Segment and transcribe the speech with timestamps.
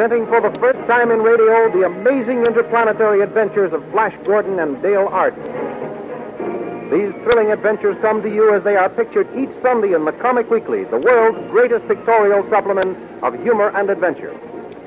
[0.00, 4.80] Presenting for the first time in radio the amazing interplanetary adventures of Flash Gordon and
[4.80, 5.44] Dale Arden.
[6.90, 10.48] These thrilling adventures come to you as they are pictured each Sunday in the Comic
[10.48, 14.34] Weekly, the world's greatest pictorial supplement of humor and adventure.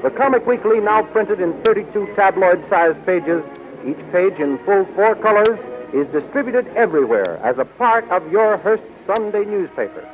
[0.02, 3.44] The Comic Weekly, now printed in 32 tabloid sized pages,
[3.86, 5.60] each page in full four colors,
[5.94, 10.10] is distributed everywhere as a part of your Hearst Sunday newspaper.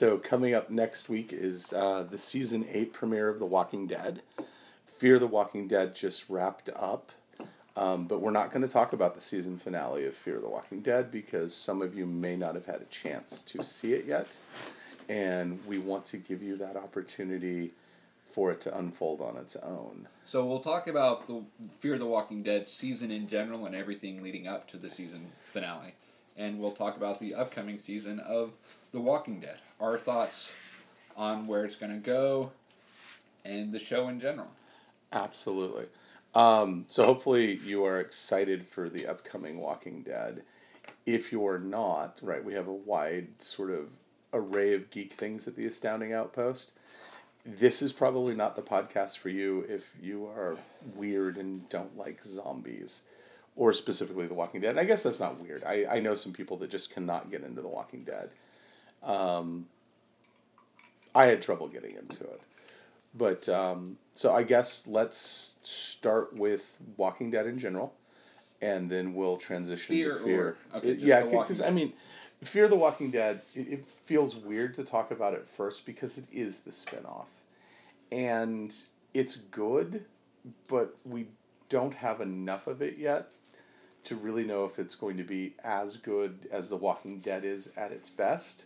[0.00, 4.22] So coming up next week is uh, the season eight premiere of The Walking Dead.
[4.96, 7.12] Fear the Walking Dead just wrapped up,
[7.76, 10.80] um, but we're not going to talk about the season finale of Fear the Walking
[10.80, 14.38] Dead because some of you may not have had a chance to see it yet,
[15.10, 17.70] and we want to give you that opportunity
[18.32, 20.08] for it to unfold on its own.
[20.24, 21.42] So we'll talk about the
[21.80, 25.92] Fear the Walking Dead season in general and everything leading up to the season finale.
[26.38, 28.52] And we'll talk about the upcoming season of
[28.92, 29.58] The Walking Dead.
[29.80, 30.50] Our thoughts
[31.16, 32.52] on where it's going to go
[33.44, 34.48] and the show in general.
[35.12, 35.86] Absolutely.
[36.34, 40.42] Um, so hopefully you are excited for the upcoming Walking Dead.
[41.06, 43.88] If you're not, right, we have a wide sort of
[44.32, 46.72] array of geek things at the Astounding Outpost.
[47.44, 50.56] This is probably not the podcast for you if you are
[50.94, 53.02] weird and don't like zombies,
[53.56, 54.78] or specifically The Walking Dead.
[54.78, 55.64] I guess that's not weird.
[55.64, 58.30] I, I know some people that just cannot get into The Walking Dead.
[59.02, 59.66] Um,
[61.14, 62.40] I had trouble getting into it.
[63.14, 67.92] But um, so I guess let's start with Walking Dead in general,
[68.62, 70.46] and then we'll transition Fear to fear.
[70.72, 71.92] or- okay, It- yeah, because I mean,
[72.44, 73.42] Fear the Walking Dead.
[73.54, 77.26] It, it feels weird to talk about it first because it is the spinoff,
[78.12, 78.74] and
[79.12, 80.04] it's good,
[80.68, 81.26] but we
[81.68, 83.28] don't have enough of it yet
[84.04, 87.70] to really know if it's going to be as good as The Walking Dead is
[87.76, 88.64] at its best.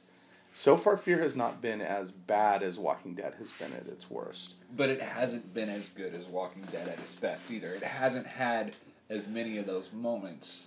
[0.56, 4.08] So far, Fear has not been as bad as Walking Dead has been at its
[4.08, 4.54] worst.
[4.76, 7.74] But it hasn't been as good as Walking Dead at its best either.
[7.74, 8.72] It hasn't had
[9.10, 10.66] as many of those moments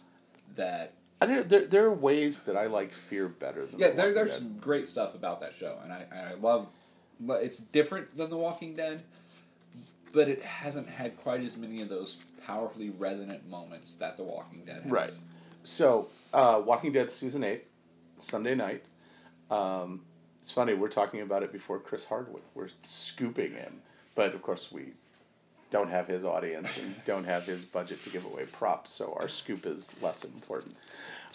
[0.57, 0.91] that.
[1.21, 4.13] I don't, there, there are ways that I like Fear better than Yeah, The there,
[4.13, 4.37] there's Dead.
[4.39, 6.67] some great stuff about that show, and I, and I love.
[7.29, 9.01] It's different than The Walking Dead,
[10.13, 14.65] but it hasn't had quite as many of those powerfully resonant moments that The Walking
[14.65, 14.91] Dead has.
[14.91, 15.13] Right.
[15.63, 17.67] So, uh, Walking Dead season eight,
[18.17, 18.83] Sunday night.
[19.49, 20.01] Um,
[20.39, 22.43] it's funny we're talking about it before Chris Hardwick.
[22.55, 23.81] We're scooping him,
[24.15, 24.93] but of course we
[25.69, 29.27] don't have his audience and don't have his budget to give away props, so our
[29.27, 30.75] scoop is less important.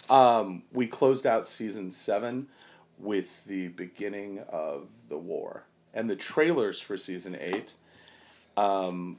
[0.09, 2.47] Um, we closed out season seven
[2.97, 5.63] with the beginning of the war
[5.93, 7.73] and the trailers for season eight.
[8.57, 9.17] Um,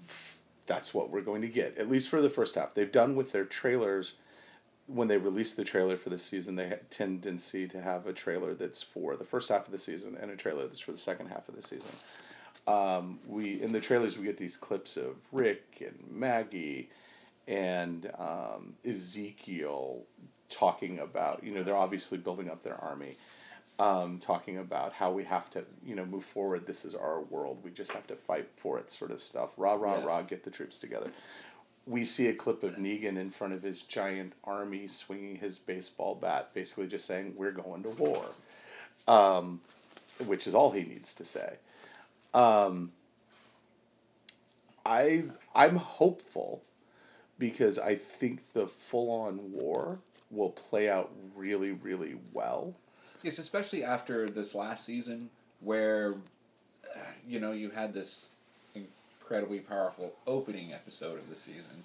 [0.66, 2.74] that's what we're going to get, at least for the first half.
[2.74, 4.14] They've done with their trailers
[4.86, 8.54] when they release the trailer for the season, they have tendency to have a trailer
[8.54, 11.28] that's for the first half of the season and a trailer that's for the second
[11.28, 11.90] half of the season.
[12.66, 16.88] Um, we in the trailers we get these clips of Rick and Maggie
[17.46, 20.02] and um, Ezekiel
[20.48, 23.16] talking about you know they're obviously building up their army,
[23.78, 26.66] um, talking about how we have to you know move forward.
[26.66, 27.58] This is our world.
[27.62, 29.50] We just have to fight for it, sort of stuff.
[29.58, 30.04] Rah rah Yes.
[30.06, 30.22] rah!
[30.22, 31.10] Get the troops together
[31.86, 36.14] we see a clip of Negan in front of his giant army swinging his baseball
[36.14, 38.24] bat, basically just saying, We're going to war,
[39.06, 39.60] um,
[40.26, 41.56] which is all he needs to say.
[42.32, 42.92] Um,
[44.86, 45.24] I,
[45.54, 46.62] I'm hopeful
[47.38, 49.98] because I think the full on war
[50.30, 52.74] will play out really, really well.
[53.22, 55.30] Yes, especially after this last season
[55.60, 56.14] where,
[56.84, 58.26] uh, you know, you had this
[59.24, 61.84] incredibly powerful opening episode of the season,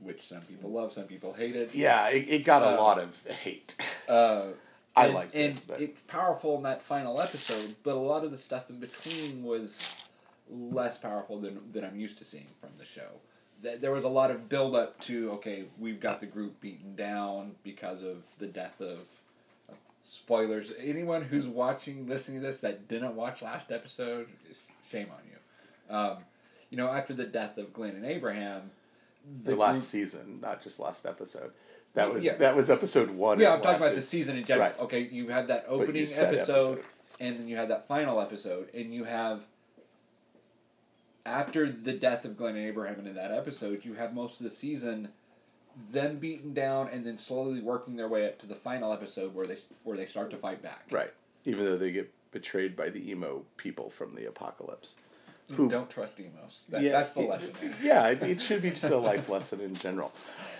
[0.00, 1.74] which some people love, some people hated.
[1.74, 3.74] Yeah, it, it got a Uh, lot of hate.
[4.08, 4.44] Uh,
[4.96, 8.24] I and, liked and it, but it's powerful in that final episode, but a lot
[8.24, 10.04] of the stuff in between was
[10.50, 13.08] less powerful than, than I'm used to seeing from the show.
[13.62, 16.94] Th- There was a lot of build up to okay, we've got the group beaten
[16.96, 18.98] down because of the death of.
[19.68, 20.72] uh, Spoilers.
[20.80, 24.28] Anyone who's watching, listening to this that didn't watch last episode,
[24.88, 25.36] shame on you.
[25.90, 26.18] Um,
[26.70, 28.70] you know, after the death of Glenn and Abraham,
[29.44, 31.50] the, the last group- season, not just last episode.
[31.94, 32.36] That was Yeah.
[32.36, 33.40] that was episode one.
[33.40, 34.36] Yeah, I'm talking about the season.
[34.36, 34.68] in general.
[34.68, 34.78] Right.
[34.80, 36.84] Okay, you had that opening episode, episode.
[37.18, 39.40] and then you had that final episode, and you have
[41.26, 44.50] after the death of Glenn and Abraham in that episode, you have most of the
[44.50, 45.08] season
[45.92, 49.46] them beaten down, and then slowly working their way up to the final episode where
[49.46, 50.86] they where they start to fight back.
[50.90, 51.12] Right.
[51.44, 54.96] Even though they get betrayed by the emo people from the apocalypse.
[55.56, 56.62] Who- Don't trust emos.
[56.68, 57.54] That, that's the lesson.
[57.60, 57.74] there.
[57.82, 60.12] Yeah, it, it should be just a life lesson in general.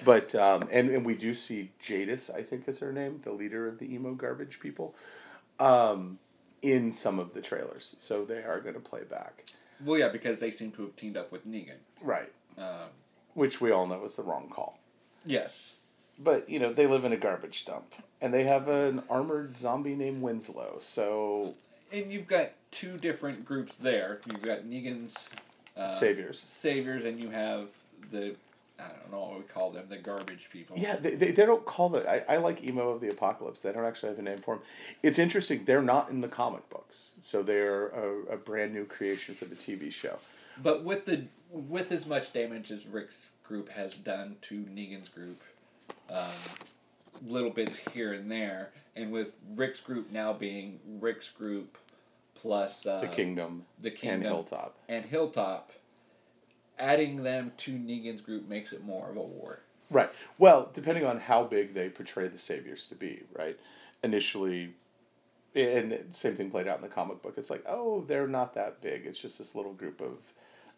[0.05, 3.69] But um, and and we do see Jadis, I think is her name, the leader
[3.69, 4.95] of the emo garbage people,
[5.59, 6.19] um,
[6.63, 7.95] in some of the trailers.
[7.99, 9.45] So they are going to play back.
[9.85, 11.79] Well, yeah, because they seem to have teamed up with Negan.
[12.03, 12.31] Right.
[12.59, 12.91] Um,
[13.35, 14.79] Which we all know is the wrong call.
[15.25, 15.77] yes.
[16.23, 19.95] But you know they live in a garbage dump, and they have an armored zombie
[19.95, 20.77] named Winslow.
[20.81, 21.55] So
[21.93, 24.21] And you've got two different groups there.
[24.31, 25.29] You've got Negan's
[25.77, 26.45] uh, saviors.
[26.47, 27.69] saviors, and you have
[28.11, 28.35] the
[28.81, 30.77] I don't know what we call them, the garbage people.
[30.79, 32.07] Yeah, they, they, they don't call it.
[32.07, 33.61] I, I like emo of the apocalypse.
[33.61, 34.65] They don't actually have a name for them.
[35.03, 35.65] It's interesting.
[35.65, 39.55] They're not in the comic books, so they're a, a brand new creation for the
[39.55, 40.19] TV show.
[40.63, 45.43] But with the with as much damage as Rick's group has done to Negan's group,
[46.09, 46.29] um,
[47.27, 51.77] little bits here and there, and with Rick's group now being Rick's group
[52.35, 54.77] plus uh, The Kingdom the and kingdom Hilltop.
[54.89, 55.73] and Hilltop,
[56.79, 59.61] adding them to Negan's group makes it more of a war.
[59.91, 60.11] Right.
[60.39, 63.59] Well, depending on how big they portray the saviors to be, right?
[64.05, 64.73] Initially,
[65.55, 67.35] and the same thing played out in the comic book.
[67.37, 69.05] It's like, oh, they're not that big.
[69.05, 70.19] It's just this little group of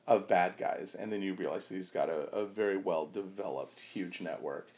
[0.09, 3.79] of bad guys, and then you realize that he's got a, a very well developed,
[3.79, 4.69] huge network,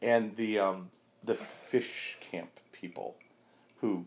[0.00, 0.90] and the um,
[1.24, 3.16] the fish camp people,
[3.80, 4.04] who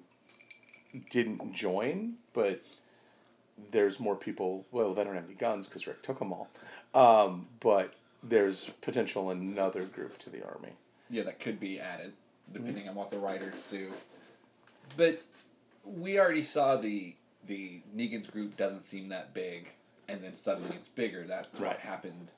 [1.10, 2.62] didn't join, but
[3.71, 4.65] there's more people.
[4.71, 6.50] Well, they don't have any guns because Rick took them all,
[6.94, 7.94] um, but
[8.24, 10.74] there's potential another group to the army.
[11.10, 12.13] Yeah, that could be added
[12.51, 13.92] depending on what the writers do.
[14.98, 15.21] But
[15.86, 17.16] we already saw the
[17.48, 19.69] the Negan's group doesn't seem that big,
[20.07, 21.25] and then suddenly it's bigger.
[21.27, 22.31] That's what happened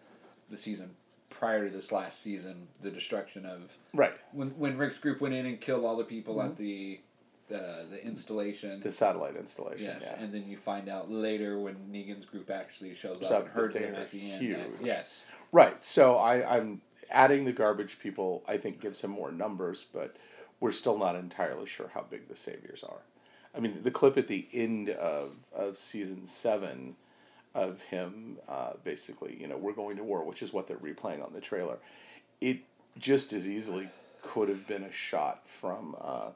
[0.50, 0.92] the season
[1.38, 2.68] prior to this last season.
[2.82, 3.62] The destruction of
[3.94, 4.14] Right.
[4.32, 6.64] when when Rick's group went in and killed all the people at mm-hmm.
[6.64, 7.00] the
[7.48, 8.82] the the installation.
[8.82, 9.86] The satellite installation.
[9.86, 10.16] Yes, yeah.
[10.20, 13.76] and then you find out later when Negan's group actually shows up up and herds
[13.76, 14.56] them at the end.
[14.56, 15.84] that- yes, Right.
[15.86, 18.44] So I, I'm adding the garbage people.
[18.48, 20.16] I think gives him more numbers, but
[20.60, 23.02] we're still not entirely sure how big the saviors are.
[23.56, 26.96] I mean, the clip at the end of of season seven
[27.56, 31.26] of him uh, basically, you know, we're going to war, which is what they're replaying
[31.26, 31.78] on the trailer.
[32.42, 32.60] It
[33.00, 33.88] just as easily
[34.22, 36.30] could have been a shot from, uh,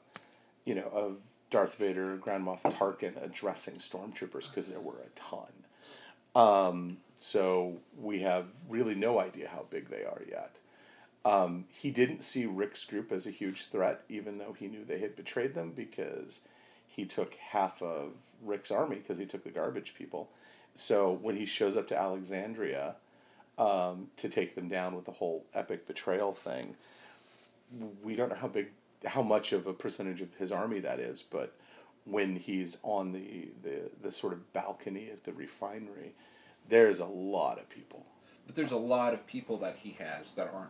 [0.64, 1.18] you know, of
[1.50, 5.52] Darth Vader, Grand Moff Tarkin addressing stormtroopers because there were a ton.
[6.34, 10.56] Um, so we have really no idea how big they are yet.
[11.24, 15.00] Um, he didn't see Rick's group as a huge threat, even though he knew they
[15.00, 16.40] had betrayed them because
[16.86, 18.12] he took half of
[18.42, 20.30] Rick's army because he took the garbage people.
[20.74, 22.94] So when he shows up to Alexandria
[23.58, 26.74] um, to take them down with the whole epic betrayal thing,
[28.02, 28.68] we don't know how big,
[29.04, 31.54] how much of a percentage of his army that is, but
[32.04, 36.14] when he's on the, the, the sort of balcony at the refinery,
[36.68, 38.04] there's a lot of people.
[38.46, 40.68] but there's a lot of people that he has that aren't